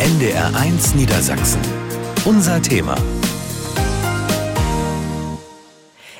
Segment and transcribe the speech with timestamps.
[0.00, 1.60] NDR1 Niedersachsen.
[2.24, 2.96] Unser Thema.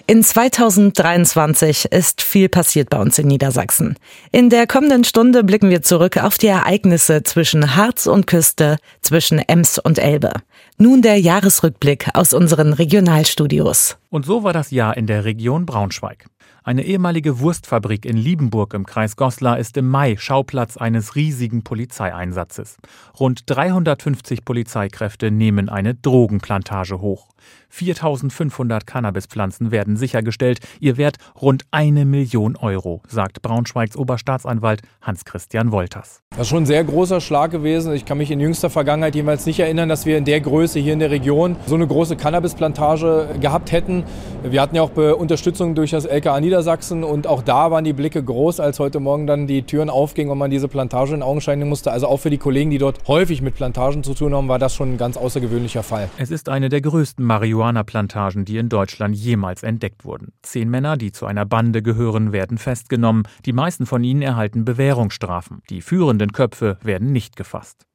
[0.07, 3.97] In 2023 ist viel passiert bei uns in Niedersachsen.
[4.31, 9.41] In der kommenden Stunde blicken wir zurück auf die Ereignisse zwischen Harz und Küste, zwischen
[9.41, 10.33] Ems und Elbe.
[10.79, 13.97] Nun der Jahresrückblick aus unseren Regionalstudios.
[14.09, 16.27] Und so war das Jahr in der Region Braunschweig.
[16.67, 22.79] Eine ehemalige Wurstfabrik in Liebenburg im Kreis Goslar ist im Mai Schauplatz eines riesigen Polizeieinsatzes.
[23.21, 27.29] Rund 350 Polizeikräfte nehmen eine Drogenplantage hoch.
[27.75, 36.23] 4500 Cannabispflanzen werden sichergestellt, ihr Wert rund eine Million Euro, sagt Braunschweigs Oberstaatsanwalt Hans-Christian Wolters.
[36.31, 37.93] Das ist schon ein sehr großer Schlag gewesen.
[37.93, 40.93] Ich kann mich in jüngster Vergangenheit jeweils nicht erinnern, dass wir in der Größe hier
[40.93, 44.05] in der Region so eine große Cannabisplantage gehabt hätten.
[44.43, 48.23] Wir hatten ja auch Unterstützung durch das LKA Niedersachsen und auch da waren die Blicke
[48.23, 51.71] groß, als heute Morgen dann die Türen aufgingen und man diese Plantage in Augenschein nehmen
[51.71, 51.91] musste.
[51.91, 54.75] Also auch für die Kollegen, die dort häufig mit Plantagen zu tun haben, war das
[54.75, 56.09] schon ein ganz außergewöhnlicher Fall.
[56.19, 57.25] Es ist eine der größten
[57.65, 60.33] Marihuana-Plantagen, die in Deutschland jemals entdeckt wurden.
[60.43, 63.25] Zehn Männer, die zu einer Bande gehören, werden festgenommen.
[63.47, 65.63] Die meisten von ihnen erhalten Bewährungsstrafen.
[65.71, 67.87] Die führenden Köpfe werden nicht gefasst.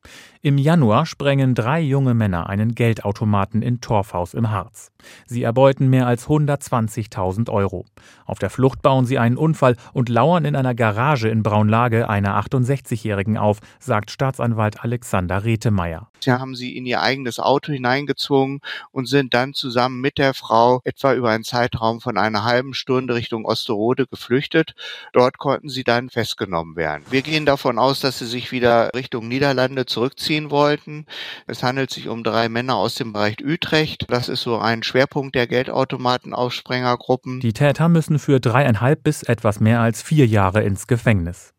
[0.42, 4.92] Im Januar sprengen drei junge Männer einen Geldautomaten in Torfhaus im Harz.
[5.26, 7.86] Sie erbeuten mehr als 120.000 Euro.
[8.26, 12.40] Auf der Flucht bauen sie einen Unfall und lauern in einer Garage in Braunlage einer
[12.40, 16.10] 68-Jährigen auf, sagt Staatsanwalt Alexander Rethemeyer.
[16.22, 18.60] Sie haben sie in ihr eigenes Auto hineingezwungen
[18.92, 23.16] und sind dann zusammen mit der Frau etwa über einen Zeitraum von einer halben Stunde
[23.16, 24.74] Richtung Osterode geflüchtet.
[25.14, 27.04] Dort konnten sie dann festgenommen werden.
[27.10, 31.06] Wir gehen davon aus, dass sie sich wieder Richtung Niederlande zurückziehen wollten.
[31.46, 34.06] Es handelt sich um drei Männer aus dem Bereich Utrecht.
[34.08, 37.42] Das ist so ein Schwerpunkt der Geldautomatenaufsprengergruppen.
[37.42, 41.54] Die Täter müssen für dreieinhalb bis etwas mehr als vier Jahre ins Gefängnis.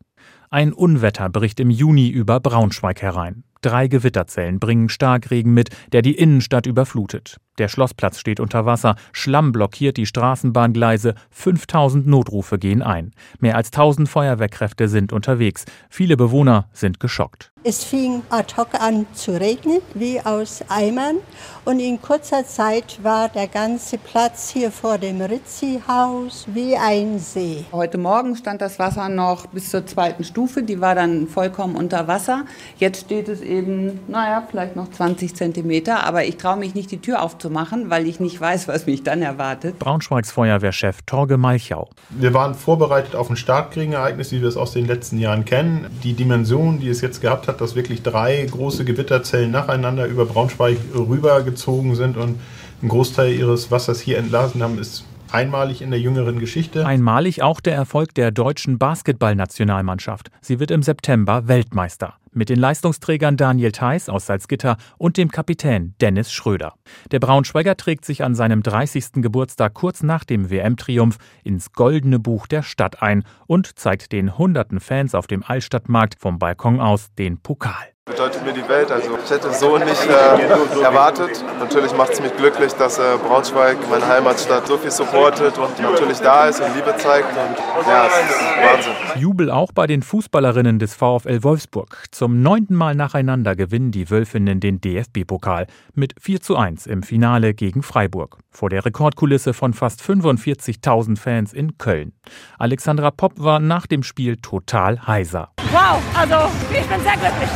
[0.49, 3.43] Ein Unwetter bricht im Juni über Braunschweig herein.
[3.61, 7.37] Drei Gewitterzellen bringen Starkregen mit, der die Innenstadt überflutet.
[7.57, 13.11] Der Schlossplatz steht unter Wasser, Schlamm blockiert die Straßenbahngleise, 5000 Notrufe gehen ein.
[13.39, 15.65] Mehr als 1000 Feuerwehrkräfte sind unterwegs.
[15.89, 17.51] Viele Bewohner sind geschockt.
[17.63, 21.17] Es fing ad hoc an zu regnen, wie aus Eimern.
[21.63, 27.63] Und in kurzer Zeit war der ganze Platz hier vor dem Ritzi-Haus wie ein See.
[27.71, 30.63] Heute Morgen stand das Wasser noch bis zur zweiten Stufe.
[30.63, 32.45] Die war dann vollkommen unter Wasser.
[32.77, 36.03] Jetzt steht es eben, naja, vielleicht noch 20 Zentimeter.
[36.03, 39.21] Aber ich traue mich nicht, die Tür aufzumachen, weil ich nicht weiß, was mich dann
[39.21, 39.77] erwartet.
[39.79, 41.89] Braunschweigs Feuerwehrchef Torge Malchau.
[42.09, 45.87] Wir waren vorbereitet auf ein Starkregenereignis, wie wir es aus den letzten Jahren kennen.
[46.03, 50.25] Die Dimension, die es jetzt gehabt hat, hat, dass wirklich drei große Gewitterzellen nacheinander über
[50.25, 52.39] Braunschweig rübergezogen sind und
[52.81, 55.03] einen Großteil ihres Wassers hier entlassen haben, ist
[55.33, 56.85] einmalig in der jüngeren Geschichte.
[56.85, 60.31] Einmalig auch der Erfolg der deutschen Basketballnationalmannschaft.
[60.41, 62.15] Sie wird im September Weltmeister.
[62.33, 66.75] Mit den Leistungsträgern Daniel Theiss aus Salzgitter und dem Kapitän Dennis Schröder.
[67.11, 69.13] Der Braunschweiger trägt sich an seinem 30.
[69.15, 74.79] Geburtstag kurz nach dem WM-Triumph ins goldene Buch der Stadt ein und zeigt den hunderten
[74.79, 78.91] Fans auf dem Altstadtmarkt vom Balkon aus den Pokal bedeutet mir die Welt.
[78.91, 81.43] Also ich hätte so nicht äh, erwartet.
[81.59, 86.17] Natürlich macht es mich glücklich, dass äh, Braunschweig, meine Heimatstadt, so viel supportet und natürlich
[86.17, 87.29] da ist und Liebe zeigt.
[87.29, 89.21] Und ja, es ist Wahnsinn.
[89.21, 92.05] Jubel auch bei den Fußballerinnen des VfL Wolfsburg.
[92.09, 97.53] Zum neunten Mal nacheinander gewinnen die Wölfinnen den DFB-Pokal mit 4 zu 1 im Finale
[97.53, 98.37] gegen Freiburg.
[98.49, 102.13] Vor der Rekordkulisse von fast 45.000 Fans in Köln.
[102.57, 105.51] Alexandra Popp war nach dem Spiel total heiser.
[105.71, 106.35] Wow, also
[106.71, 107.49] ich bin sehr glücklich.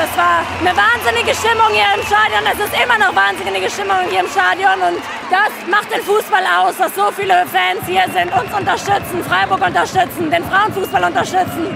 [0.00, 2.46] Es war eine wahnsinnige Stimmung hier im Stadion.
[2.46, 4.78] Es ist immer noch wahnsinnige Stimmung hier im Stadion.
[4.78, 9.66] Und das macht den Fußball aus, dass so viele Fans hier sind, uns unterstützen, Freiburg
[9.66, 11.66] unterstützen, den Frauenfußball unterstützen.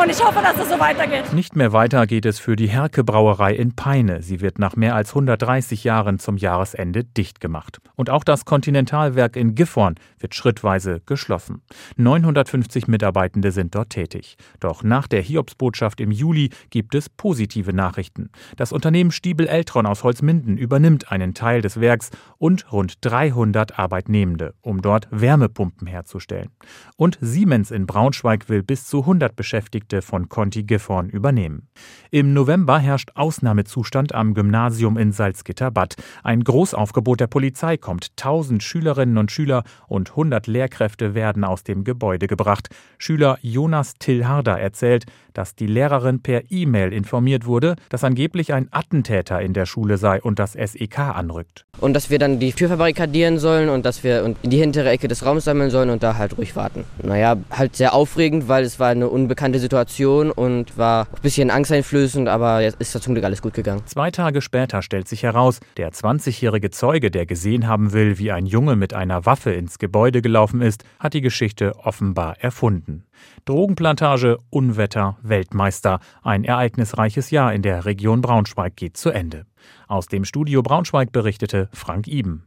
[0.00, 1.34] Und ich hoffe, dass es so weitergeht.
[1.34, 4.22] Nicht mehr weiter geht es für die Herke Brauerei in Peine.
[4.22, 7.78] Sie wird nach mehr als 130 Jahren zum Jahresende dicht gemacht.
[7.94, 11.62] Und auch das Kontinentalwerk in Gifhorn wird schrittweise geschlossen.
[11.96, 14.36] 950 Mitarbeitende sind dort tätig.
[14.60, 18.30] Doch nach der Hiobsbotschaft im Juli gibt es positive Nachrichten.
[18.56, 24.54] Das Unternehmen Stiebel Eltron aus Holzminden übernimmt einen Teil des Werks und rund 300 Arbeitnehmende,
[24.62, 26.48] um dort Wärmepumpen herzustellen.
[26.96, 31.68] Und Siemens in Braunschweig will bis zu 100 Beschäftigte von Conti Gifhorn übernehmen.
[32.10, 35.96] Im November herrscht Ausnahmezustand am Gymnasium in Salzgitter-Bad.
[36.22, 38.12] Ein Großaufgebot der Polizei kommt.
[38.18, 42.68] 1000 Schülerinnen und Schüler und 100 Lehrkräfte werden aus dem Gebäude gebracht.
[42.98, 49.40] Schüler Jonas Tillharder erzählt, dass die Lehrerin per E-Mail informiert wurde, dass angeblich ein Attentäter
[49.40, 51.66] in der Schule sei und das SEK anrückt.
[51.80, 55.08] Und dass wir dann die Tür verbarrikadieren sollen und dass wir in die hintere Ecke
[55.08, 56.84] des Raums sammeln sollen und da halt ruhig warten.
[57.02, 62.28] Naja, halt sehr aufregend, weil es war eine unbekannte Situation und war ein bisschen angsteinflößend,
[62.28, 63.82] aber jetzt ist da zum Glück alles gut gegangen.
[63.86, 68.46] Zwei Tage später stellt sich heraus, der 20-jährige Zeuge, der gesehen haben will, wie ein
[68.46, 73.04] Junge mit einer Waffe ins Gebäude gelaufen ist, hat die Geschichte offenbar erfunden.
[73.44, 76.00] Drogenplantage, Unwetter, Weltmeister.
[76.22, 79.46] Ein ereignisreiches Jahr in der Region Braunschweig geht zu Ende.
[79.88, 82.44] Aus dem Studio Braunschweig berichtete Frank Iben.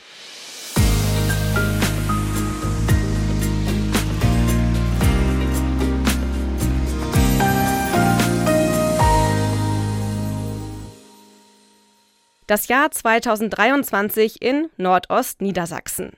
[12.47, 16.11] Das Jahr 2023 in Nordostniedersachsen.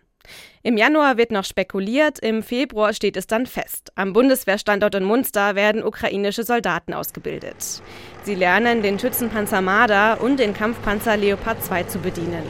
[0.64, 3.92] Im Januar wird noch spekuliert, im Februar steht es dann fest.
[3.96, 7.82] Am Bundeswehrstandort in Munster werden ukrainische Soldaten ausgebildet.
[8.24, 12.44] Sie lernen, den Schützenpanzer Marder und den Kampfpanzer Leopard 2 zu bedienen.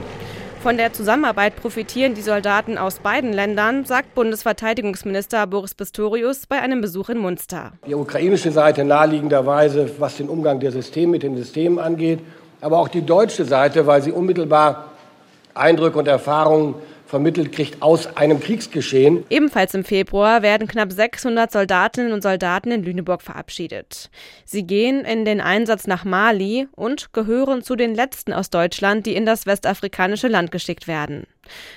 [0.63, 6.81] Von der Zusammenarbeit profitieren die Soldaten aus beiden Ländern, sagt Bundesverteidigungsminister Boris Pistorius bei einem
[6.81, 7.73] Besuch in Munster.
[7.85, 12.19] Die ukrainische Seite naheliegenderweise, was den Umgang der Systeme mit den Systemen angeht,
[12.59, 14.91] aber auch die deutsche Seite, weil sie unmittelbar
[15.53, 16.75] Eindrücke und Erfahrungen
[17.07, 19.25] vermittelt kriegt aus einem Kriegsgeschehen.
[19.29, 24.09] Ebenfalls im Februar werden knapp 600 Soldatinnen und Soldaten in Lüneburg verabschiedet.
[24.45, 29.15] Sie gehen in den Einsatz nach Mali und gehören zu den letzten aus Deutschland, die
[29.15, 31.25] in das westafrikanische Land geschickt werden.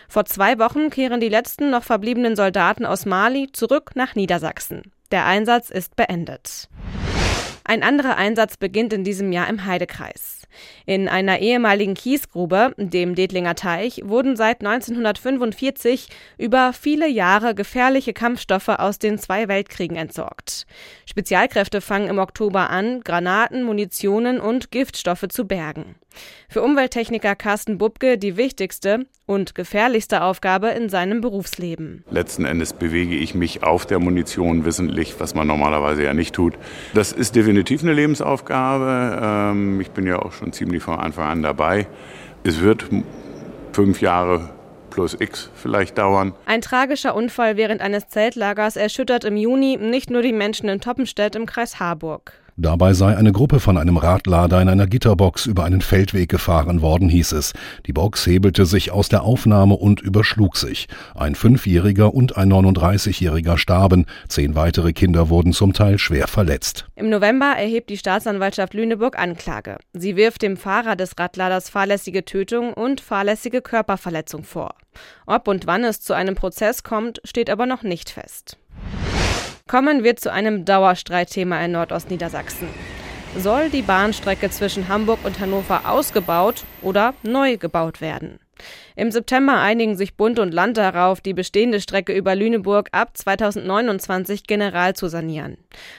[0.09, 4.83] Vor zwei Wochen kehren die letzten noch verbliebenen Soldaten aus Mali zurück nach Niedersachsen.
[5.11, 6.69] Der Einsatz ist beendet.
[7.71, 10.49] Ein anderer Einsatz beginnt in diesem Jahr im Heidekreis.
[10.87, 18.71] In einer ehemaligen Kiesgrube, dem Detlinger Teich, wurden seit 1945 über viele Jahre gefährliche Kampfstoffe
[18.71, 20.67] aus den zwei Weltkriegen entsorgt.
[21.07, 25.95] Spezialkräfte fangen im Oktober an, Granaten, Munitionen und Giftstoffe zu bergen.
[26.49, 32.03] Für Umwelttechniker Carsten Bubke die wichtigste und gefährlichste Aufgabe in seinem Berufsleben.
[32.11, 36.55] Letzten Endes bewege ich mich auf der Munition wissentlich, was man normalerweise ja nicht tut.
[36.95, 39.21] Das ist definitiv eine Lebensaufgabe.
[39.23, 41.87] Ähm, ich bin ja auch schon ziemlich von Anfang an dabei.
[42.43, 42.87] Es wird
[43.73, 44.51] fünf Jahre
[44.91, 46.35] plus X vielleicht dauern.
[46.47, 51.37] Ein tragischer Unfall während eines Zeltlagers erschüttert im Juni nicht nur die Menschen in Toppenstedt
[51.37, 52.33] im Kreis Harburg.
[52.63, 57.09] Dabei sei eine Gruppe von einem Radlader in einer Gitterbox über einen Feldweg gefahren worden,
[57.09, 57.55] hieß es.
[57.87, 60.87] Die Box hebelte sich aus der Aufnahme und überschlug sich.
[61.15, 66.85] Ein Fünfjähriger und ein 39-Jähriger starben, zehn weitere Kinder wurden zum Teil schwer verletzt.
[66.97, 69.79] Im November erhebt die Staatsanwaltschaft Lüneburg Anklage.
[69.95, 74.75] Sie wirft dem Fahrer des Radladers fahrlässige Tötung und fahrlässige Körperverletzung vor.
[75.25, 78.59] Ob und wann es zu einem Prozess kommt, steht aber noch nicht fest.
[79.71, 82.67] Kommen wir zu einem Dauerstreitthema in Nordostniedersachsen.
[83.37, 88.41] Soll die Bahnstrecke zwischen Hamburg und Hannover ausgebaut oder neu gebaut werden?
[88.97, 94.49] Im September einigen sich Bund und Land darauf, die bestehende Strecke über Lüneburg ab 2029
[94.49, 95.57] general zu sanieren.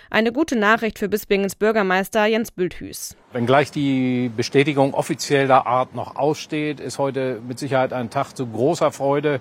[0.09, 3.15] Eine gute Nachricht für Bispingens Bürgermeister Jens Bülthüß.
[3.31, 8.91] Wenngleich die Bestätigung offizieller Art noch aussteht, ist heute mit Sicherheit ein Tag zu großer
[8.91, 9.39] Freude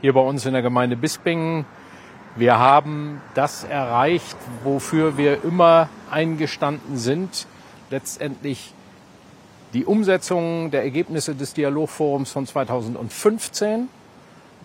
[0.00, 1.66] hier bei uns in der Gemeinde Bispingen.
[2.34, 7.46] Wir haben das erreicht, wofür wir immer eingestanden sind.
[7.90, 8.72] Letztendlich
[9.74, 13.88] die Umsetzung der Ergebnisse des Dialogforums von 2015.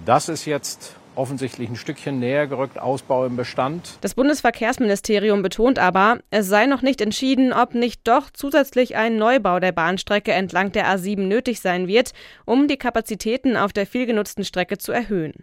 [0.06, 3.98] Das ist jetzt offensichtlich ein Stückchen näher gerückt, Ausbau im Bestand.
[4.02, 9.60] Das Bundesverkehrsministerium betont aber, es sei noch nicht entschieden, ob nicht doch zusätzlich ein Neubau
[9.60, 12.14] der Bahnstrecke entlang der A7 nötig sein wird,
[12.46, 15.34] um die Kapazitäten auf der vielgenutzten Strecke zu erhöhen.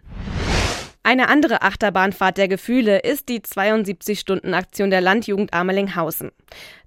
[1.05, 6.31] Eine andere Achterbahnfahrt der Gefühle ist die 72-Stunden-Aktion der Landjugend Amelinghausen.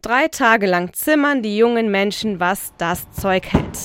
[0.02, 3.78] Drei Tage lang zimmern die jungen Menschen, was das Zeug hält.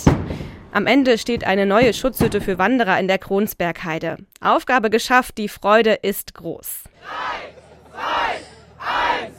[0.72, 4.18] Am Ende steht eine neue Schutzhütte für Wanderer in der Kronsbergheide.
[4.42, 6.86] Aufgabe geschafft, die Freude ist groß.
[7.92, 8.42] Drei,
[8.80, 9.38] zwei, eins.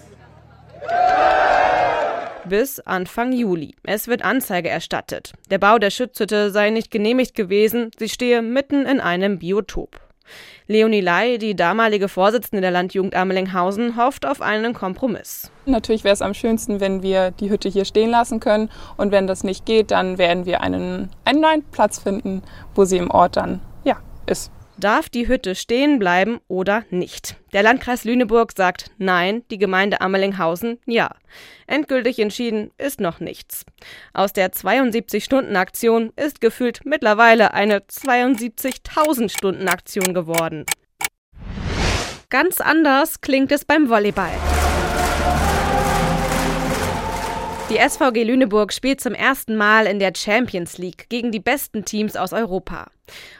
[2.48, 3.74] Bis Anfang Juli.
[3.82, 5.32] Es wird Anzeige erstattet.
[5.50, 10.03] Der Bau der Schutzhütte sei nicht genehmigt gewesen, sie stehe mitten in einem Biotop.
[10.66, 15.50] Leonie Lai, die damalige Vorsitzende der Landjugend Amelinghausen, hofft auf einen Kompromiss.
[15.66, 18.70] Natürlich wäre es am schönsten, wenn wir die Hütte hier stehen lassen können.
[18.96, 22.42] Und wenn das nicht geht, dann werden wir einen, einen neuen Platz finden,
[22.74, 24.50] wo sie im Ort dann ja, ist.
[24.84, 27.36] Darf die Hütte stehen bleiben oder nicht?
[27.54, 31.16] Der Landkreis Lüneburg sagt Nein, die Gemeinde Ammelinghausen ja.
[31.66, 33.64] Endgültig entschieden ist noch nichts.
[34.12, 40.66] Aus der 72-Stunden-Aktion ist gefühlt mittlerweile eine 72.000-Stunden-Aktion geworden.
[42.28, 44.32] Ganz anders klingt es beim Volleyball.
[47.70, 52.16] Die SVG Lüneburg spielt zum ersten Mal in der Champions League gegen die besten Teams
[52.16, 52.88] aus Europa.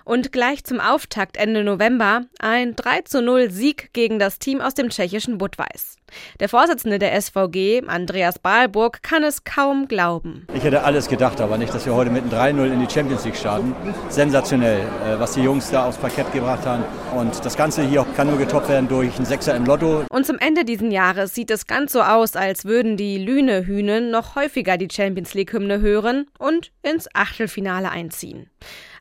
[0.04, 4.74] Und gleich zum Auftakt Ende November ein 3 zu 0 Sieg gegen das Team aus
[4.74, 5.96] dem tschechischen Budweis.
[6.40, 10.46] Der Vorsitzende der SVG, Andreas Balburg, kann es kaum glauben.
[10.54, 13.24] Ich hätte alles gedacht, aber nicht, dass wir heute mit einem 3-0 in die Champions
[13.24, 13.74] League starten.
[14.08, 16.84] Sensationell, äh, was die Jungs da aufs Parkett gebracht haben.
[17.16, 20.04] Und das Ganze hier kann nur getoppt werden durch einen Sechser im Lotto.
[20.10, 24.36] Und zum Ende dieses Jahres sieht es ganz so aus, als würden die Lüne-Hühnen noch
[24.36, 28.50] häufiger die Champions League-Hymne hören und ins Achtelfinale einziehen.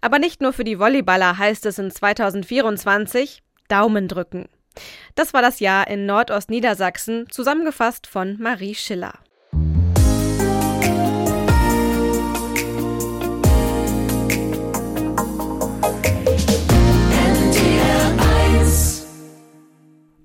[0.04, 4.50] Aber nicht nur für die Volleyballer heißt es in 2024 Daumen drücken.
[5.16, 9.14] Das war das Jahr in Nordostniedersachsen, zusammengefasst von Marie Schiller.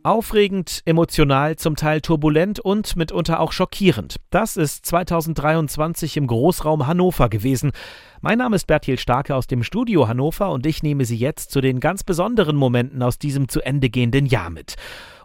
[0.08, 4.16] Aufregend, emotional, zum Teil turbulent und mitunter auch schockierend.
[4.30, 7.73] Das ist 2023 im Großraum Hannover gewesen.
[8.21, 11.61] Mein Name ist Bertil Starke aus dem Studio Hannover und ich nehme Sie jetzt zu
[11.61, 14.75] den ganz besonderen Momenten aus diesem zu Ende gehenden Jahr mit.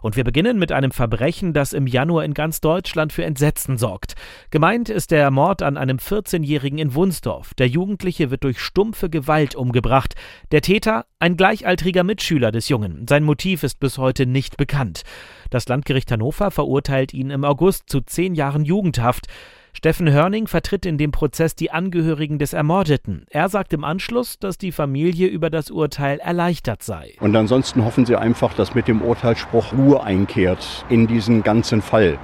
[0.00, 4.14] Und wir beginnen mit einem Verbrechen, das im Januar in ganz Deutschland für Entsetzen sorgt.
[4.50, 7.52] Gemeint ist der Mord an einem 14-Jährigen in Wunsdorf.
[7.54, 10.14] Der Jugendliche wird durch stumpfe Gewalt umgebracht.
[10.52, 13.06] Der Täter, ein gleichaltriger Mitschüler des Jungen.
[13.08, 15.02] Sein Motiv ist bis heute nicht bekannt.
[15.50, 19.26] Das Landgericht Hannover verurteilt ihn im August zu zehn Jahren Jugendhaft.
[19.76, 23.26] Steffen Hörning vertritt in dem Prozess die Angehörigen des Ermordeten.
[23.28, 27.14] Er sagt im Anschluss, dass die Familie über das Urteil erleichtert sei.
[27.18, 32.18] Und ansonsten hoffen sie einfach, dass mit dem Urteilsspruch Ruhe einkehrt in diesen ganzen Fall.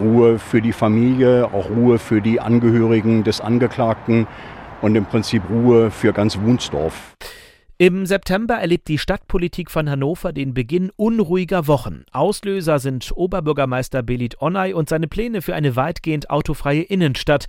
[0.00, 4.26] Ruhe für die Familie, auch Ruhe für die Angehörigen des Angeklagten
[4.80, 7.14] und im Prinzip Ruhe für ganz Wunsdorf.
[7.78, 12.04] Im September erlebt die Stadtpolitik von Hannover den Beginn unruhiger Wochen.
[12.10, 17.48] Auslöser sind Oberbürgermeister Belit Onay und seine Pläne für eine weitgehend autofreie Innenstadt.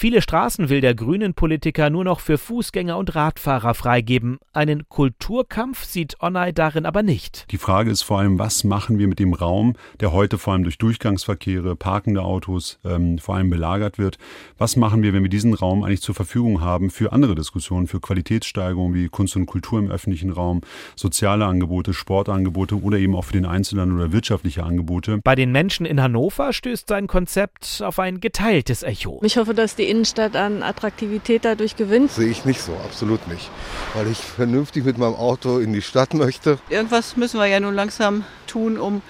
[0.00, 4.38] Viele Straßen will der grünen Politiker nur noch für Fußgänger und Radfahrer freigeben.
[4.52, 7.46] Einen Kulturkampf sieht Onay darin aber nicht.
[7.50, 10.62] Die Frage ist vor allem, was machen wir mit dem Raum, der heute vor allem
[10.62, 14.18] durch Durchgangsverkehre, parkende Autos ähm, vor allem belagert wird.
[14.56, 17.98] Was machen wir, wenn wir diesen Raum eigentlich zur Verfügung haben für andere Diskussionen, für
[17.98, 20.60] Qualitätssteigerungen wie Kunst und Kultur im öffentlichen Raum,
[20.94, 25.18] soziale Angebote, Sportangebote oder eben auch für den Einzelnen oder wirtschaftliche Angebote.
[25.24, 29.20] Bei den Menschen in Hannover stößt sein Konzept auf ein geteiltes Echo.
[29.24, 32.12] Ich hoffe, dass die Innenstadt an Attraktivität dadurch gewinnt?
[32.12, 33.50] Sehe ich nicht so, absolut nicht.
[33.94, 36.58] Weil ich vernünftig mit meinem Auto in die Stadt möchte.
[36.68, 39.02] Irgendwas müssen wir ja nun langsam tun, um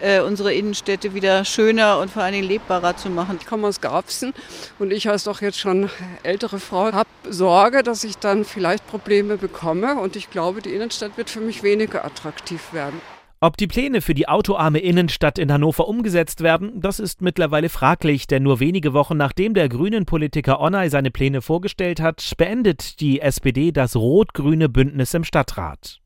[0.00, 3.38] äh, unsere Innenstädte wieder schöner und vor allen Dingen lebbarer zu machen.
[3.40, 4.34] Ich komme aus Grafsen
[4.78, 5.90] und ich als doch jetzt schon
[6.22, 11.16] ältere Frau habe Sorge, dass ich dann vielleicht Probleme bekomme und ich glaube, die Innenstadt
[11.16, 13.00] wird für mich weniger attraktiv werden.
[13.40, 18.26] Ob die Pläne für die autoarme Innenstadt in Hannover umgesetzt werden, das ist mittlerweile fraglich,
[18.26, 23.20] denn nur wenige Wochen nachdem der grünen Politiker Onay seine Pläne vorgestellt hat, beendet die
[23.20, 26.00] SPD das rot-grüne Bündnis im Stadtrat.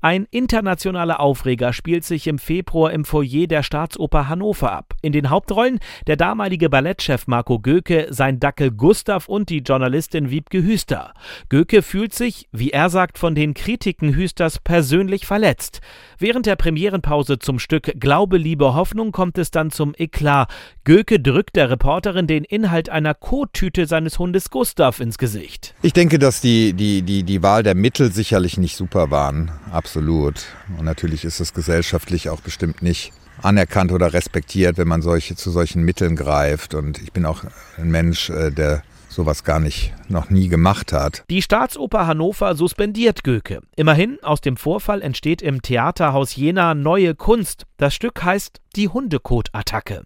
[0.00, 4.94] Ein internationaler Aufreger spielt sich im Februar im Foyer der Staatsoper Hannover ab.
[5.02, 10.62] In den Hauptrollen der damalige Ballettchef Marco Göke, sein Dackel Gustav und die Journalistin Wiebke
[10.62, 11.14] Hüster.
[11.48, 15.80] Göke fühlt sich, wie er sagt, von den Kritiken Hüsters persönlich verletzt.
[16.18, 20.50] Während der Premierenpause zum Stück Glaube, Liebe, Hoffnung kommt es dann zum Eklat.
[20.84, 25.74] Göke drückt der Reporterin den Inhalt einer Kottüte seines Hundes Gustav ins Gesicht.
[25.82, 30.46] Ich denke, dass die, die, die, die Wahl der Mittel sicherlich nicht super waren absolut.
[30.78, 33.12] Und natürlich ist es gesellschaftlich auch bestimmt nicht
[33.42, 36.74] anerkannt oder respektiert, wenn man solche, zu solchen Mitteln greift.
[36.74, 37.44] Und ich bin auch
[37.76, 41.24] ein Mensch, äh, der sowas gar nicht noch nie gemacht hat.
[41.30, 43.60] Die Staatsoper Hannover suspendiert Göke.
[43.74, 47.64] Immerhin, aus dem Vorfall entsteht im Theaterhaus Jena neue Kunst.
[47.78, 50.04] Das Stück heißt Die Hundekot-Attacke.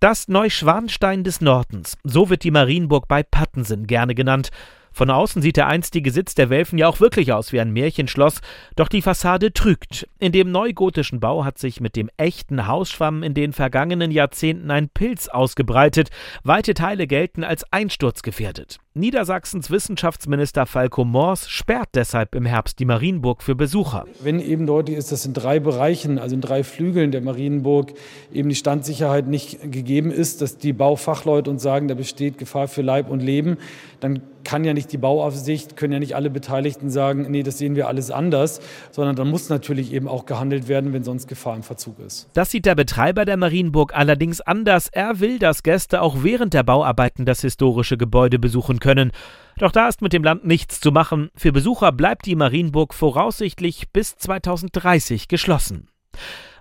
[0.00, 4.48] Das Neuschwanstein des Nordens, so wird die Marienburg bei Pattensen gerne genannt.
[4.92, 8.40] Von außen sieht der einstige Sitz der Welfen ja auch wirklich aus wie ein Märchenschloss,
[8.76, 10.08] doch die Fassade trügt.
[10.18, 14.88] In dem neugotischen Bau hat sich mit dem echten Hausschwamm in den vergangenen Jahrzehnten ein
[14.88, 16.10] Pilz ausgebreitet.
[16.42, 18.78] Weite Teile gelten als einsturzgefährdet.
[18.94, 24.04] Niedersachsens Wissenschaftsminister Falco Mors sperrt deshalb im Herbst die Marienburg für Besucher.
[24.20, 27.92] Wenn eben deutlich ist, dass in drei Bereichen, also in drei Flügeln der Marienburg,
[28.32, 32.82] eben die Standsicherheit nicht gegeben ist, dass die Baufachleute uns sagen, da besteht Gefahr für
[32.82, 33.58] Leib und Leben,
[34.00, 37.76] dann kann ja nicht die Bauaufsicht, können ja nicht alle Beteiligten sagen, nee, das sehen
[37.76, 41.62] wir alles anders, sondern dann muss natürlich eben auch gehandelt werden, wenn sonst Gefahr im
[41.62, 42.28] Verzug ist.
[42.32, 44.88] Das sieht der Betreiber der Marienburg allerdings anders.
[44.90, 49.12] Er will, dass Gäste auch während der Bauarbeiten das historische Gebäude besuchen können.
[49.58, 51.30] Doch da ist mit dem Land nichts zu machen.
[51.36, 55.88] Für Besucher bleibt die Marienburg voraussichtlich bis 2030 geschlossen.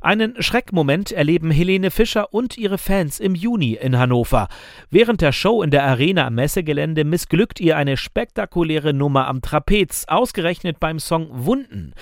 [0.02, 4.48] Einen Schreckmoment erleben Helene Fischer und ihre Fans im Juni in Hannover.
[4.90, 10.06] Während der Show in der Arena am Messegelände missglückt ihr eine spektakuläre Nummer am Trapez,
[10.08, 11.94] ausgerechnet beim Song Wunden.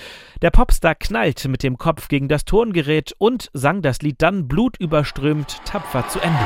[0.42, 5.64] Der Popstar knallt mit dem Kopf gegen das Turngerät und sang das Lied dann blutüberströmt
[5.64, 6.38] tapfer zu Ende.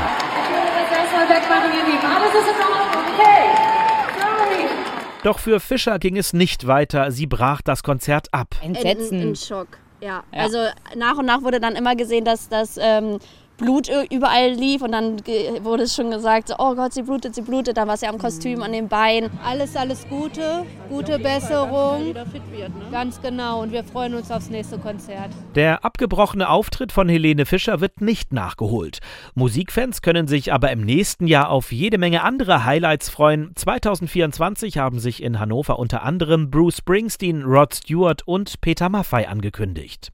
[5.23, 7.11] Doch für Fischer ging es nicht weiter.
[7.11, 8.55] Sie brach das Konzert ab.
[8.61, 9.21] Entsetzen.
[9.21, 9.67] In, in Schock.
[10.01, 10.23] Ja.
[10.33, 10.39] ja.
[10.39, 10.57] also
[10.95, 13.19] nach und nach wurde dann immer gesehen, dass das ähm,
[13.57, 15.19] Blut überall lief und dann
[15.61, 18.17] wurde es schon gesagt, so, oh Gott, sie blutet, sie blutet, da war sie am
[18.17, 19.29] Kostüm, an den Beinen.
[19.45, 22.13] Alles, alles Gute, gute Besserung.
[22.15, 22.85] Wird, ne?
[22.91, 25.29] Ganz genau und wir freuen uns aufs nächste Konzert.
[25.55, 28.99] Der abgebrochene Auftritt von Helene Fischer wird nicht nachgeholt.
[29.35, 33.51] Musikfans können sich aber im nächsten Jahr auf jede Menge andere Highlights freuen.
[33.55, 40.11] 2024 haben sich in Hannover unter anderem Bruce Springsteen, Rod Stewart und Peter Maffay angekündigt.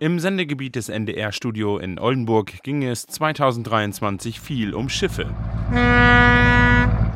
[0.00, 5.26] Im Sendegebiet des NDR-Studio in Oldenburg ging es 2023 viel um Schiffe.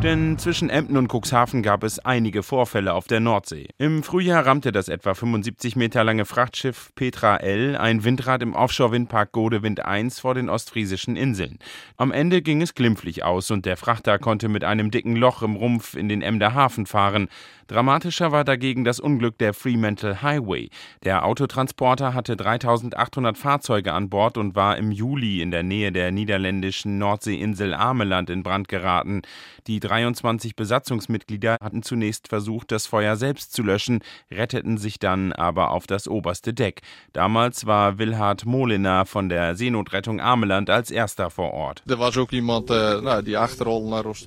[0.02, 3.68] Denn zwischen Emden und Cuxhaven gab es einige Vorfälle auf der Nordsee.
[3.78, 9.30] Im Frühjahr rammte das etwa 75 Meter lange Frachtschiff Petra L ein Windrad im Offshore-Windpark
[9.30, 11.60] Gode Wind 1 vor den ostfriesischen Inseln.
[11.98, 15.54] Am Ende ging es glimpflich aus und der Frachter konnte mit einem dicken Loch im
[15.54, 17.28] Rumpf in den Emder Hafen fahren.
[17.68, 20.68] Dramatischer war dagegen das Unglück der Fremantle Highway.
[21.04, 26.10] Der Autotransporter hatte 3800 Fahrzeuge an Bord und war im Juli in der Nähe der
[26.10, 29.22] niederländischen Nordseeinsel Ameland in Brand geraten.
[29.68, 35.70] Die 23 Besatzungsmitglieder hatten zunächst versucht, das Feuer selbst zu löschen, retteten sich dann aber
[35.70, 36.80] auf das oberste Deck.
[37.12, 41.84] Damals war Wilhard Moliner von der Seenotrettung Ameland als erster vor Ort.
[41.86, 41.94] Eh,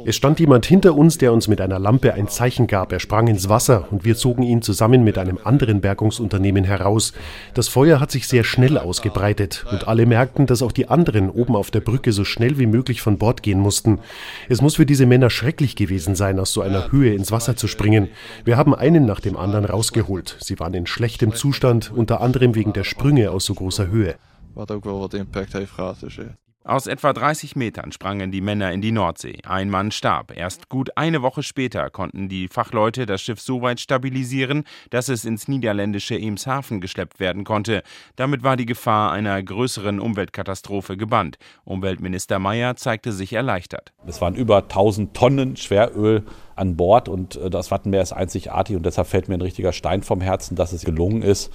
[0.06, 2.94] es stand jemand hinter uns, der uns mit einer Lampe ein Zeichen gab.
[2.94, 7.12] Er sprang ins Wasser und wir zogen ihn zusammen mit einem anderen Bergungsunternehmen heraus.
[7.54, 11.58] Das Feuer hat sich sehr schnell ausgebreitet und alle merkten, dass auch die anderen oben
[11.58, 14.00] auf der Brücke so schnell wie möglich von Bord gehen mussten.
[14.48, 17.68] Es muss für diese Männer schrecklich gewesen sein, aus so einer Höhe ins Wasser zu
[17.68, 18.10] springen.
[18.44, 20.38] Wir haben einen nach dem anderen rausgeholt.
[20.40, 24.16] Sie waren in schlechtem Zustand, unter anderem wegen der Sprünge aus so großer Höhe.
[24.54, 26.02] Wat ook wel wat impact heeft gehad.
[26.02, 26.20] Dus,
[26.66, 29.38] aus etwa 30 Metern sprangen die Männer in die Nordsee.
[29.48, 30.36] Ein Mann starb.
[30.36, 35.26] Erst gut eine Woche später konnten die Fachleute das Schiff so weit stabilisieren, dass es
[35.26, 37.84] ins niederländische Emshaven geschleppt werden konnte.
[38.16, 41.38] Damit war die Gefahr einer größeren Umweltkatastrophe gebannt.
[41.66, 43.94] Umweltminister Mayer zeigte sich erleichtert.
[44.08, 46.24] Es waren über 1000 Tonnen Schweröl
[46.56, 50.02] an Bord und äh, das Wattenmeer ist einzigartig und deshalb fällt mir ein richtiger Stein
[50.02, 51.52] vom Herzen, dass es gelungen ist,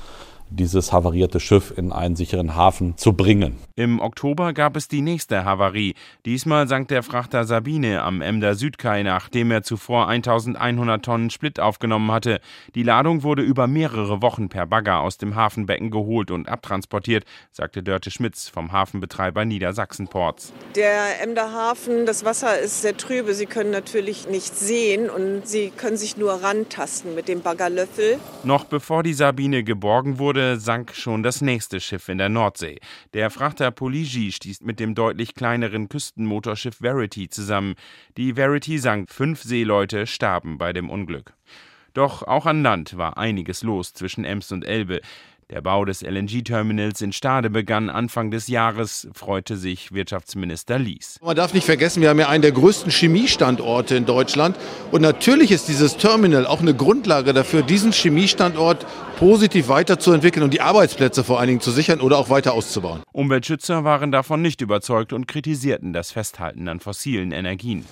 [0.50, 3.56] dieses havarierte Schiff in einen sicheren Hafen zu bringen.
[3.76, 5.94] Im Oktober gab es die nächste Havarie.
[6.26, 12.10] Diesmal sank der Frachter Sabine am Emder Südkai, nachdem er zuvor 1100 Tonnen Split aufgenommen
[12.10, 12.40] hatte.
[12.74, 17.82] Die Ladung wurde über mehrere Wochen per Bagger aus dem Hafenbecken geholt und abtransportiert, sagte
[17.82, 20.52] Dörte Schmitz vom Hafenbetreiber Niedersachsenports.
[20.74, 23.34] Der Emder Hafen, das Wasser ist sehr trübe.
[23.34, 28.18] Sie können natürlich nicht sehen und Sie können sich nur rantasten mit dem Baggerlöffel.
[28.44, 32.78] Noch bevor die Sabine geborgen wurde, Stunde sank schon das nächste Schiff in der Nordsee.
[33.12, 37.74] Der Frachter Poligi stieß mit dem deutlich kleineren Küstenmotorschiff Verity zusammen.
[38.16, 41.34] Die Verity sank, fünf Seeleute starben bei dem Unglück.
[41.92, 45.02] Doch auch an Land war einiges los zwischen Ems und Elbe.
[45.50, 51.18] Der Bau des LNG-Terminals in Stade begann Anfang des Jahres, freute sich Wirtschaftsminister Lies.
[51.20, 54.56] Man darf nicht vergessen, wir haben ja einen der größten Chemiestandorte in Deutschland.
[54.92, 58.86] Und natürlich ist dieses Terminal auch eine Grundlage dafür, diesen Chemiestandort
[59.18, 63.02] positiv weiterzuentwickeln und die Arbeitsplätze vor allen Dingen zu sichern oder auch weiter auszubauen.
[63.10, 67.84] Umweltschützer waren davon nicht überzeugt und kritisierten das Festhalten an fossilen Energien.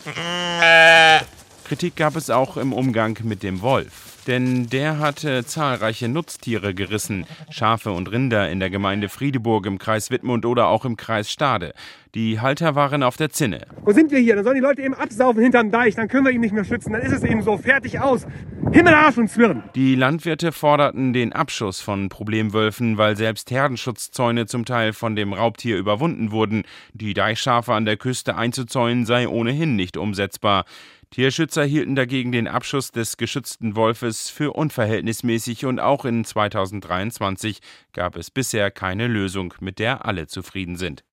[1.65, 7.27] Kritik gab es auch im Umgang mit dem Wolf denn der hatte zahlreiche Nutztiere gerissen,
[7.51, 11.73] Schafe und Rinder in der Gemeinde Friedeburg im Kreis Wittmund oder auch im Kreis Stade.
[12.15, 13.67] Die Halter waren auf der Zinne.
[13.83, 14.35] Wo sind wir hier?
[14.35, 16.93] Dann sollen die Leute eben absaufen hinterm Deich, dann können wir ihn nicht mehr schützen.
[16.93, 18.27] Dann ist es eben so, fertig aus.
[18.73, 19.63] Himmel, Arsch und Zwirn.
[19.75, 25.79] Die Landwirte forderten den Abschuss von Problemwölfen, weil selbst Herdenschutzzäune zum Teil von dem Raubtier
[25.79, 26.65] überwunden wurden.
[26.93, 30.65] Die Deichschafe an der Küste einzuzäunen sei ohnehin nicht umsetzbar.
[31.11, 37.61] Tierschützer hielten dagegen den Abschuss des geschützten Wolfes für unverhältnismäßig und auch in 2023
[37.93, 41.05] gab es bisher keine Lösung, mit der alle zufrieden sind.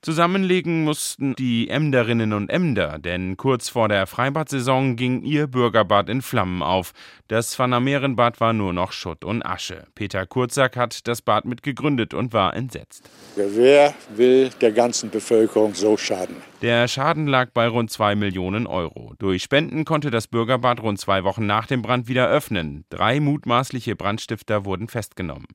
[0.00, 6.22] Zusammenlegen mussten die Emderinnen und Emder, denn kurz vor der Freibadsaison ging ihr Bürgerbad in
[6.22, 6.92] Flammen auf.
[7.26, 9.88] Das Vanamerenbad war nur noch Schutt und Asche.
[9.96, 13.10] Peter Kurzack hat das Bad mitgegründet und war entsetzt.
[13.34, 16.36] Wer will der ganzen Bevölkerung so schaden?
[16.60, 19.14] Der Schaden lag bei rund 2 Millionen Euro.
[19.20, 22.84] Durch Spenden konnte das Bürgerbad rund zwei Wochen nach dem Brand wieder öffnen.
[22.90, 25.46] Drei mutmaßliche Brandstifter wurden festgenommen.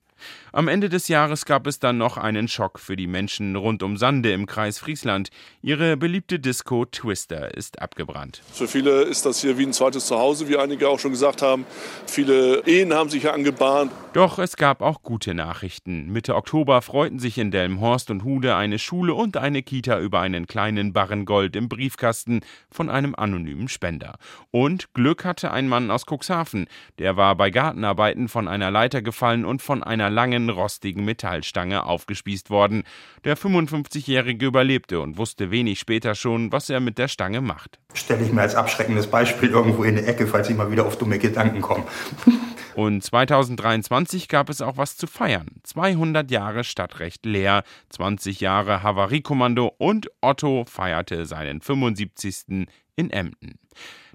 [0.51, 3.97] Am Ende des Jahres gab es dann noch einen Schock für die Menschen rund um
[3.97, 5.29] Sande im Kreis Friesland.
[5.61, 8.41] Ihre beliebte Disco Twister ist abgebrannt.
[8.51, 11.65] Für viele ist das hier wie ein zweites Zuhause, wie einige auch schon gesagt haben.
[12.05, 13.91] Viele Ehen haben sich hier angebahnt.
[14.13, 16.11] Doch es gab auch gute Nachrichten.
[16.11, 20.45] Mitte Oktober freuten sich in Delmhorst und Hude eine Schule und eine Kita über einen
[20.45, 24.15] kleinen Barren Gold im Briefkasten von einem anonymen Spender.
[24.51, 26.67] Und Glück hatte ein Mann aus Cuxhaven.
[26.99, 32.49] Der war bei Gartenarbeiten von einer Leiter gefallen und von einer langen, rostigen Metallstange aufgespießt
[32.49, 32.83] worden.
[33.23, 37.79] Der 55-Jährige überlebte und wusste wenig später schon, was er mit der Stange macht.
[37.93, 40.97] Stelle ich mir als abschreckendes Beispiel irgendwo in die Ecke, falls ich mal wieder auf
[40.97, 41.83] dumme Gedanken komme.
[42.75, 45.47] Und 2023 gab es auch was zu feiern.
[45.63, 52.67] 200 Jahre Stadtrecht leer, 20 Jahre Havariekommando und Otto feierte seinen 75.
[52.95, 53.59] in Emden.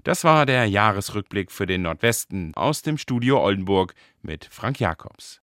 [0.03, 5.41] Das war der Jahresrückblick für den Nordwesten aus dem Studio Oldenburg mit Frank Jacobs.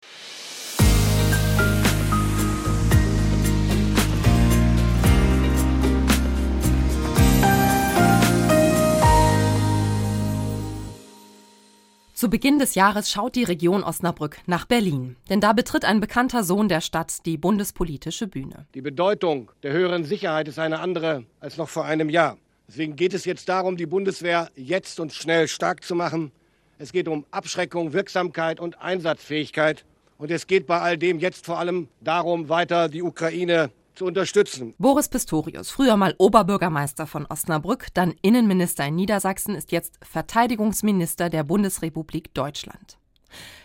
[12.24, 15.18] Zu Beginn des Jahres schaut die Region Osnabrück nach Berlin.
[15.30, 18.66] Denn da betritt ein bekannter Sohn der Stadt die bundespolitische Bühne.
[18.76, 22.38] Die Bedeutung der höheren Sicherheit ist eine andere als noch vor einem Jahr.
[22.66, 26.32] Deswegen geht es jetzt darum, die Bundeswehr jetzt und schnell stark zu machen.
[26.78, 29.84] Es geht um Abschreckung, Wirksamkeit und Einsatzfähigkeit.
[30.18, 34.74] Und es geht bei all dem jetzt vor allem darum, weiter die Ukraine zu unterstützen.
[34.78, 41.44] Boris Pistorius, früher mal Oberbürgermeister von Osnabrück, dann Innenminister in Niedersachsen, ist jetzt Verteidigungsminister der
[41.44, 42.98] Bundesrepublik Deutschland.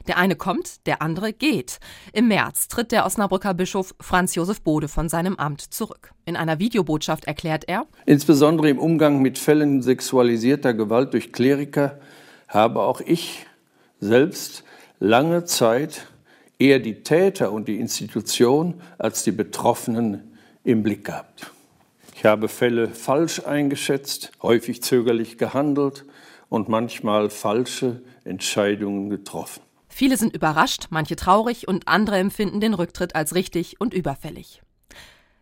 [0.06, 1.78] Der eine kommt, der andere geht.
[2.12, 6.12] Im März tritt der Osnabrücker Bischof Franz Josef Bode von seinem Amt zurück.
[6.24, 11.98] In einer Videobotschaft erklärt er, insbesondere im Umgang mit Fällen sexualisierter Gewalt durch Kleriker
[12.48, 13.46] habe auch ich
[14.00, 14.64] selbst
[14.98, 16.06] lange Zeit
[16.58, 21.50] eher die Täter und die Institution als die Betroffenen im Blick gehabt.
[22.14, 26.04] Ich habe Fälle falsch eingeschätzt, häufig zögerlich gehandelt
[26.48, 29.62] und manchmal falsche Entscheidungen getroffen.
[29.88, 34.62] Viele sind überrascht, manche traurig und andere empfinden den Rücktritt als richtig und überfällig.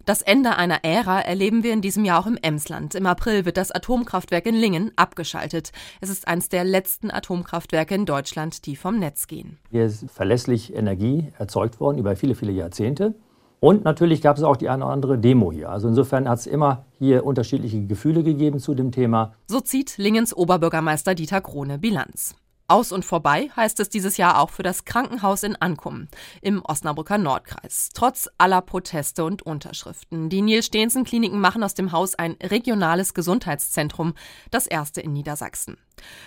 [0.07, 2.95] Das Ende einer Ära erleben wir in diesem Jahr auch im Emsland.
[2.95, 5.73] Im April wird das Atomkraftwerk in Lingen abgeschaltet.
[6.01, 9.59] Es ist eines der letzten Atomkraftwerke in Deutschland, die vom Netz gehen.
[9.73, 13.17] Hier ist verlässlich Energie erzeugt worden über viele, viele Jahrzehnte.
[13.59, 15.71] Und natürlich gab es auch die eine oder andere Demo hier.
[15.71, 19.35] Also insofern hat es immer hier unterschiedliche Gefühle gegeben zu dem Thema.
[19.49, 22.37] So zieht Lingens Oberbürgermeister Dieter Krone Bilanz.
[22.69, 26.09] Aus und vorbei heißt es dieses Jahr auch für das Krankenhaus in Ankum
[26.43, 27.91] im Osnabrücker Nordkreis.
[27.95, 30.29] Trotz aller Proteste und Unterschriften.
[30.29, 34.15] Die Nils-Stehensen-Kliniken machen aus dem Haus ein regionales Gesundheitszentrum,
[34.51, 35.77] das erste in Niedersachsen.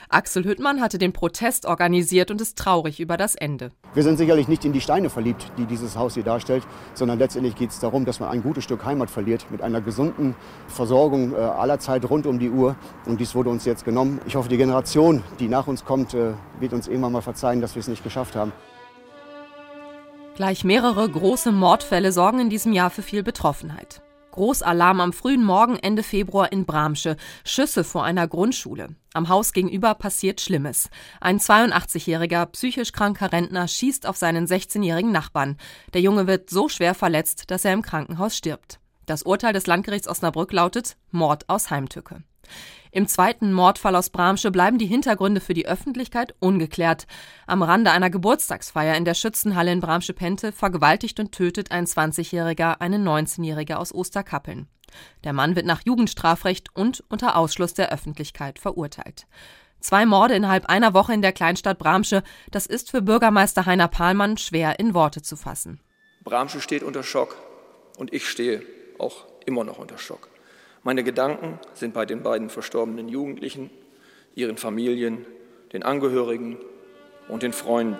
[0.09, 3.71] Axel Hüttmann hatte den Protest organisiert und ist traurig über das Ende.
[3.93, 6.63] Wir sind sicherlich nicht in die Steine verliebt, die dieses Haus hier darstellt,
[6.95, 10.35] sondern letztendlich geht es darum, dass man ein gutes Stück Heimat verliert mit einer gesunden
[10.67, 12.75] Versorgung äh, aller Zeit rund um die Uhr.
[13.05, 14.19] Und dies wurde uns jetzt genommen.
[14.25, 17.75] Ich hoffe, die Generation, die nach uns kommt, äh, wird uns irgendwann mal verzeihen, dass
[17.75, 18.51] wir es nicht geschafft haben.
[20.35, 24.01] Gleich mehrere große Mordfälle sorgen in diesem Jahr für viel Betroffenheit.
[24.31, 27.17] Großalarm am frühen Morgen Ende Februar in Bramsche.
[27.43, 28.89] Schüsse vor einer Grundschule.
[29.13, 30.89] Am Haus gegenüber passiert Schlimmes.
[31.19, 35.57] Ein 82-jähriger psychisch kranker Rentner schießt auf seinen 16-jährigen Nachbarn.
[35.93, 38.79] Der Junge wird so schwer verletzt, dass er im Krankenhaus stirbt.
[39.05, 42.21] Das Urteil des Landgerichts Osnabrück lautet Mord aus Heimtücke.
[42.91, 47.05] Im zweiten Mordfall aus Bramsche bleiben die Hintergründe für die Öffentlichkeit ungeklärt.
[47.45, 52.97] Am Rande einer Geburtstagsfeier in der Schützenhalle in Bramsche-Pente vergewaltigt und tötet ein 20-Jähriger eine
[52.97, 54.67] 19-Jährige aus Osterkappeln.
[55.23, 59.27] Der Mann wird nach Jugendstrafrecht und unter Ausschluss der Öffentlichkeit verurteilt.
[59.79, 64.37] Zwei Morde innerhalb einer Woche in der Kleinstadt Bramsche, das ist für Bürgermeister Heiner Pahlmann
[64.37, 65.79] schwer in Worte zu fassen.
[66.23, 67.37] Bramsche steht unter Schock
[67.97, 68.61] und ich stehe
[68.97, 70.27] auch immer noch unter Schock.
[70.83, 73.69] Meine Gedanken sind bei den beiden verstorbenen Jugendlichen,
[74.33, 75.25] ihren Familien,
[75.73, 76.57] den Angehörigen
[77.27, 77.99] und den Freunden.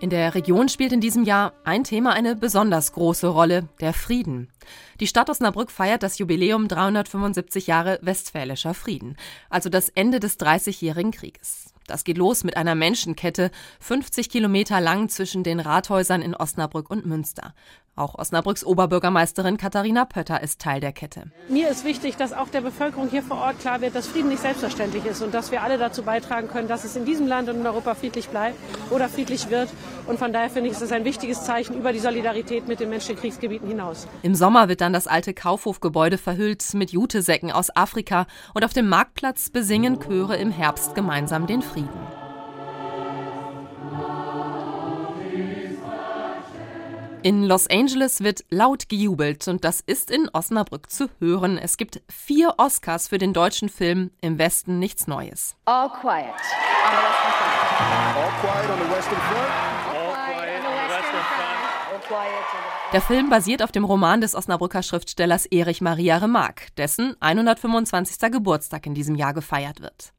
[0.00, 4.50] In der Region spielt in diesem Jahr ein Thema eine besonders große Rolle, der Frieden.
[4.98, 9.16] Die Stadt Osnabrück feiert das Jubiläum 375 Jahre Westfälischer Frieden,
[9.48, 11.72] also das Ende des Dreißigjährigen Krieges.
[11.86, 13.50] Das geht los mit einer Menschenkette,
[13.80, 17.54] 50 Kilometer lang zwischen den Rathäusern in Osnabrück und Münster.
[18.02, 21.26] Auch Osnabrücks Oberbürgermeisterin Katharina Pötter ist Teil der Kette.
[21.48, 24.42] Mir ist wichtig, dass auch der Bevölkerung hier vor Ort klar wird, dass Frieden nicht
[24.42, 27.60] selbstverständlich ist und dass wir alle dazu beitragen können, dass es in diesem Land und
[27.60, 28.56] in Europa friedlich bleibt
[28.90, 29.68] oder friedlich wird.
[30.08, 32.90] Und von daher finde ich, ist es ein wichtiges Zeichen über die Solidarität mit den
[32.90, 34.08] Menschen in Kriegsgebieten hinaus.
[34.22, 38.88] Im Sommer wird dann das alte Kaufhofgebäude verhüllt mit Jutesäcken aus Afrika und auf dem
[38.88, 41.88] Marktplatz besingen Chöre im Herbst gemeinsam den Frieden.
[47.24, 51.56] In Los Angeles wird laut gejubelt und das ist in Osnabrück zu hören.
[51.56, 55.54] Es gibt vier Oscars für den deutschen Film Im Westen nichts Neues.
[55.64, 58.16] All quiet on the Western Front.
[58.16, 59.50] All quiet on the Western Front.
[59.88, 61.62] All quiet on the Western Front.
[61.92, 62.92] All quiet.
[62.92, 68.32] Der Film basiert auf dem Roman des Osnabrücker Schriftstellers Erich Maria Remarque, dessen 125.
[68.32, 70.12] Geburtstag in diesem Jahr gefeiert wird.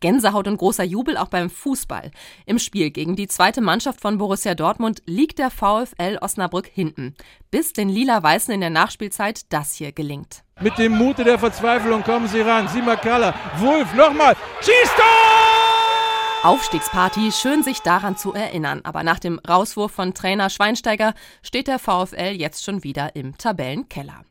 [0.00, 2.10] Gänsehaut und großer Jubel auch beim Fußball.
[2.46, 7.14] Im Spiel gegen die zweite Mannschaft von Borussia Dortmund liegt der VfL Osnabrück hinten,
[7.50, 10.42] bis den Lila-Weißen in der Nachspielzeit das hier gelingt.
[10.60, 12.68] Mit dem Mute der Verzweiflung kommen sie ran.
[12.68, 15.42] Simakala, Wulf, nochmal, schießt Tor!
[16.44, 18.80] Aufstiegsparty, schön sich daran zu erinnern.
[18.82, 24.24] Aber nach dem Rauswurf von Trainer Schweinsteiger steht der VfL jetzt schon wieder im Tabellenkeller.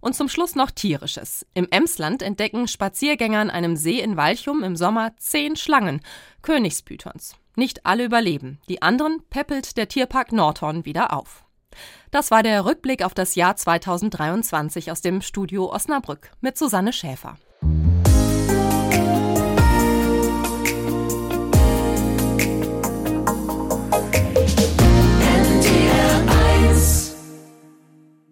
[0.00, 1.46] Und zum Schluss noch Tierisches.
[1.54, 6.00] Im Emsland entdecken Spaziergänger an einem See in Walchum im Sommer zehn Schlangen,
[6.42, 7.36] Königspythons.
[7.56, 8.58] Nicht alle überleben.
[8.68, 11.44] Die anderen peppelt der Tierpark Nordhorn wieder auf.
[12.10, 17.36] Das war der Rückblick auf das Jahr 2023 aus dem Studio Osnabrück mit Susanne Schäfer.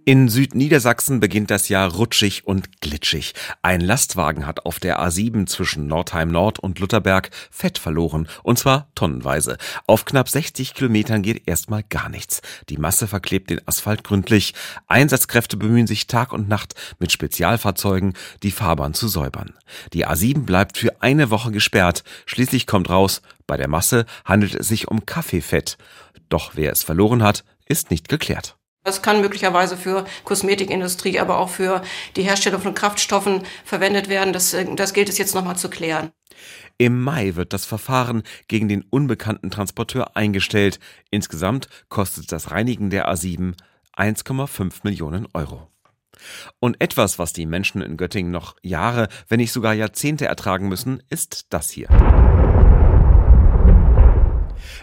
[0.09, 3.35] In Südniedersachsen beginnt das Jahr rutschig und glitschig.
[3.61, 8.89] Ein Lastwagen hat auf der A7 zwischen Nordheim Nord und Lutherberg Fett verloren, und zwar
[8.95, 9.59] tonnenweise.
[9.87, 12.41] Auf knapp 60 Kilometern geht erstmal gar nichts.
[12.71, 14.55] Die Masse verklebt den Asphalt gründlich.
[14.87, 19.53] Einsatzkräfte bemühen sich Tag und Nacht mit Spezialfahrzeugen, die Fahrbahn zu säubern.
[19.93, 22.03] Die A7 bleibt für eine Woche gesperrt.
[22.25, 25.77] Schließlich kommt raus, bei der Masse handelt es sich um Kaffeefett.
[26.31, 28.58] Doch wer es verloren hat, ist nicht geklärt.
[28.89, 31.83] Das kann möglicherweise für Kosmetikindustrie, aber auch für
[32.17, 34.33] die Herstellung von Kraftstoffen verwendet werden.
[34.33, 36.11] Das, das gilt es jetzt nochmal zu klären.
[36.79, 40.81] Im Mai wird das Verfahren gegen den unbekannten Transporteur eingestellt.
[41.11, 43.53] Insgesamt kostet das Reinigen der A7
[43.95, 45.69] 1,5 Millionen Euro.
[46.59, 51.03] Und etwas, was die Menschen in Göttingen noch Jahre, wenn nicht sogar Jahrzehnte ertragen müssen,
[51.11, 51.89] ist das hier.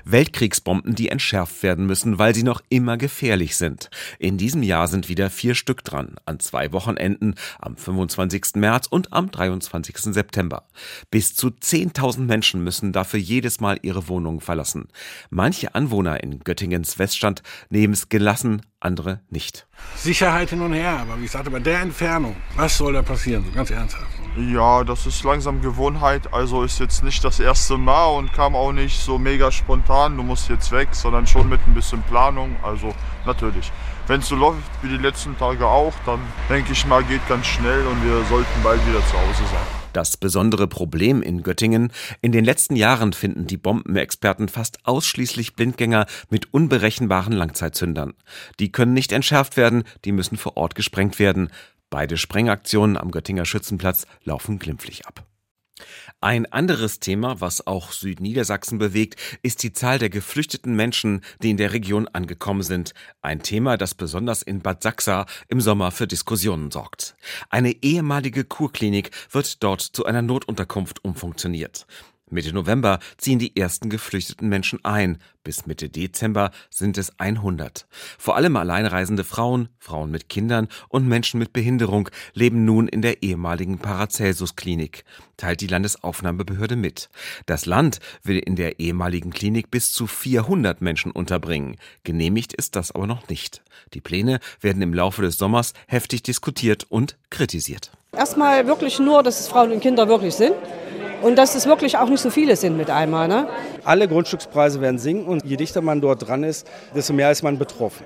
[0.06, 3.90] Weltkriegsbomben, die entschärft werden müssen, weil sie noch immer gefährlich sind.
[4.20, 8.56] In diesem Jahr sind wieder vier Stück dran, an zwei Wochenenden, am 25.
[8.56, 9.98] März und am 23.
[9.98, 10.68] September.
[11.12, 14.88] Bis zu 10.000 Menschen müssen dafür jedes Mal ihre Wohnungen verlassen.
[15.30, 19.68] Manche Anwohner in Göttingens Weststand nehmen es gelassen, andere nicht.
[19.96, 23.72] Sicherheit hin und her, aber wie gesagt, bei der Entfernung, was soll da passieren, ganz
[23.72, 24.15] ernsthaft?
[24.38, 26.34] Ja, das ist langsam Gewohnheit.
[26.34, 30.24] Also ist jetzt nicht das erste Mal und kam auch nicht so mega spontan, du
[30.24, 32.58] musst jetzt weg, sondern schon mit ein bisschen Planung.
[32.62, 32.94] Also
[33.26, 33.72] natürlich.
[34.08, 36.20] Wenn es so läuft wie die letzten Tage auch, dann
[36.50, 39.86] denke ich mal, geht ganz schnell und wir sollten bald wieder zu Hause sein.
[39.94, 46.06] Das besondere Problem in Göttingen, in den letzten Jahren finden die Bombenexperten fast ausschließlich Blindgänger
[46.30, 48.14] mit unberechenbaren Langzeitzündern.
[48.60, 51.50] Die können nicht entschärft werden, die müssen vor Ort gesprengt werden.
[51.96, 55.26] Beide Sprengaktionen am Göttinger Schützenplatz laufen glimpflich ab.
[56.20, 61.56] Ein anderes Thema, was auch Südniedersachsen bewegt, ist die Zahl der geflüchteten Menschen, die in
[61.56, 62.94] der Region angekommen sind.
[63.22, 67.16] Ein Thema, das besonders in Bad Sachsa im Sommer für Diskussionen sorgt.
[67.50, 71.88] Eine ehemalige Kurklinik wird dort zu einer Notunterkunft umfunktioniert.
[72.32, 75.20] Mitte November ziehen die ersten geflüchteten Menschen ein.
[75.44, 77.86] Bis Mitte Dezember sind es 100.
[78.18, 83.22] Vor allem alleinreisende Frauen, Frauen mit Kindern und Menschen mit Behinderung leben nun in der
[83.22, 85.04] ehemaligen Paracelsus-Klinik,
[85.38, 87.12] teilt die Landesaufnahmebehörde mit.
[87.46, 91.78] Das Land will in der ehemaligen Klinik bis zu 400 Menschen unterbringen.
[92.04, 93.62] Genehmigt ist das aber noch nicht.
[93.94, 97.92] Die Pläne werden im Laufe des Sommers heftig diskutiert und kritisiert.
[98.14, 100.56] Erstmal wirklich nur, dass es Frauen und Kinder wirklich sind
[101.26, 103.28] und dass es wirklich auch nicht so viele sind mit einmal.
[103.28, 103.48] Ne?
[103.84, 107.58] Alle Grundstückspreise werden sinken und je dichter man dort dran ist, desto mehr ist man
[107.58, 108.06] betroffen.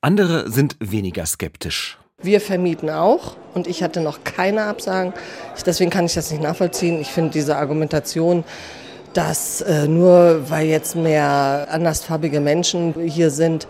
[0.00, 1.98] Andere sind weniger skeptisch.
[2.20, 5.12] Wir vermieten auch und ich hatte noch keine Absagen.
[5.64, 7.00] Deswegen kann ich das nicht nachvollziehen.
[7.00, 8.42] Ich finde diese Argumentation,
[9.12, 13.68] dass äh, nur weil jetzt mehr andersfarbige Menschen hier sind,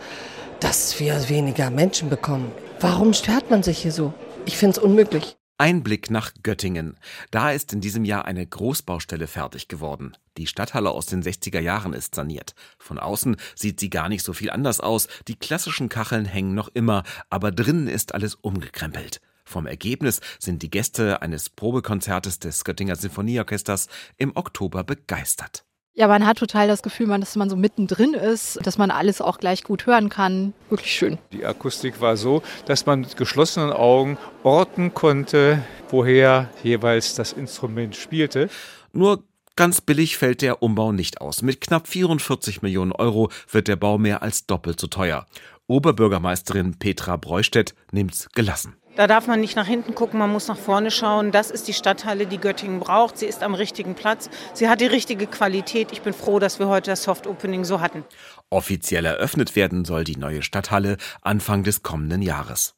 [0.60, 2.50] dass wir weniger Menschen bekommen.
[2.80, 4.14] Warum stört man sich hier so?
[4.46, 5.36] Ich finde es unmöglich.
[5.60, 6.96] Ein Blick nach Göttingen.
[7.32, 10.16] Da ist in diesem Jahr eine Großbaustelle fertig geworden.
[10.36, 12.54] Die Stadthalle aus den 60er Jahren ist saniert.
[12.78, 15.08] Von außen sieht sie gar nicht so viel anders aus.
[15.26, 19.20] Die klassischen Kacheln hängen noch immer, aber drinnen ist alles umgekrempelt.
[19.44, 25.64] Vom Ergebnis sind die Gäste eines Probekonzertes des Göttinger Sinfonieorchesters im Oktober begeistert.
[25.98, 29.38] Ja, man hat total das Gefühl, dass man so mittendrin ist, dass man alles auch
[29.38, 30.54] gleich gut hören kann.
[30.70, 31.18] Wirklich schön.
[31.32, 37.96] Die Akustik war so, dass man mit geschlossenen Augen orten konnte, woher jeweils das Instrument
[37.96, 38.48] spielte.
[38.92, 39.24] Nur
[39.56, 41.42] Ganz billig fällt der Umbau nicht aus.
[41.42, 45.26] Mit knapp 44 Millionen Euro wird der Bau mehr als doppelt so teuer.
[45.66, 48.76] Oberbürgermeisterin Petra Breustedt nimmt's gelassen.
[48.98, 51.30] Da darf man nicht nach hinten gucken, man muss nach vorne schauen.
[51.30, 53.16] Das ist die Stadthalle, die Göttingen braucht.
[53.16, 54.28] Sie ist am richtigen Platz.
[54.54, 55.92] Sie hat die richtige Qualität.
[55.92, 58.02] Ich bin froh, dass wir heute das Soft Opening so hatten.
[58.50, 62.74] Offiziell eröffnet werden soll die neue Stadthalle Anfang des kommenden Jahres.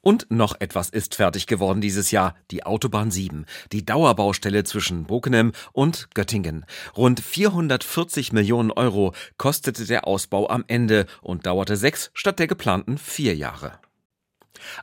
[0.00, 5.52] Und noch etwas ist fertig geworden dieses Jahr, die Autobahn 7, die Dauerbaustelle zwischen Bokenem
[5.72, 6.66] und Göttingen.
[6.96, 12.98] Rund 440 Millionen Euro kostete der Ausbau am Ende und dauerte sechs statt der geplanten
[12.98, 13.78] vier Jahre.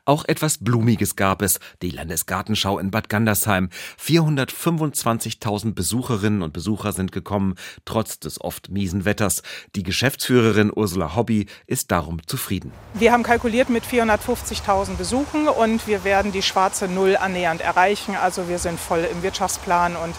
[0.05, 3.69] Auch etwas Blumiges gab es, die Landesgartenschau in Bad Gandersheim.
[4.03, 9.43] 425.000 Besucherinnen und Besucher sind gekommen, trotz des oft miesen Wetters.
[9.75, 12.71] Die Geschäftsführerin Ursula Hobby ist darum zufrieden.
[12.93, 18.15] Wir haben kalkuliert mit 450.000 Besuchen und wir werden die schwarze Null annähernd erreichen.
[18.15, 20.15] Also wir sind voll im Wirtschaftsplan und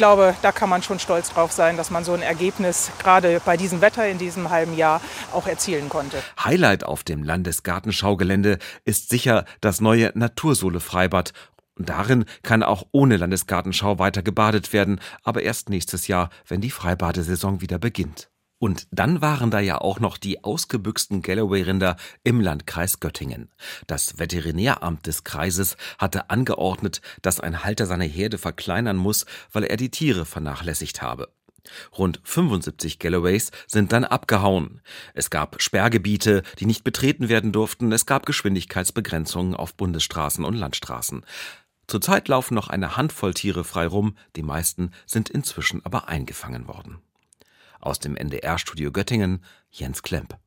[0.00, 3.58] glaube, da kann man schon stolz drauf sein, dass man so ein Ergebnis gerade bei
[3.58, 6.22] diesem Wetter in diesem halben Jahr auch erzielen konnte.
[6.42, 11.34] Highlight auf dem Landesgartenschaugelände ist sicher das neue Natursohle-Freibad
[11.76, 17.60] Darin kann auch ohne Landesgartenschau weiter gebadet werden, aber erst nächstes Jahr, wenn die Freibadesaison
[17.60, 18.29] wieder beginnt.
[18.60, 23.50] Und dann waren da ja auch noch die ausgebüxten Galloway-Rinder im Landkreis Göttingen.
[23.86, 29.78] Das Veterinäramt des Kreises hatte angeordnet, dass ein Halter seine Herde verkleinern muss, weil er
[29.78, 31.32] die Tiere vernachlässigt habe.
[31.96, 34.82] Rund 75 Galloways sind dann abgehauen.
[35.14, 37.90] Es gab Sperrgebiete, die nicht betreten werden durften.
[37.92, 41.24] Es gab Geschwindigkeitsbegrenzungen auf Bundesstraßen und Landstraßen.
[41.86, 47.00] Zurzeit laufen noch eine Handvoll Tiere frei rum, die meisten sind inzwischen aber eingefangen worden.
[47.80, 50.38] Aus dem NDR-Studio Göttingen Jens Klemp.